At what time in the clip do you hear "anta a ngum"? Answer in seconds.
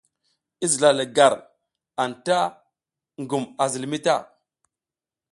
2.03-3.43